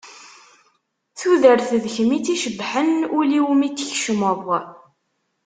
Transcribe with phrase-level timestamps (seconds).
[1.19, 4.43] Tudert d kemm i tt-icebbḥen, ul-iw mi t-tkecmeḍ.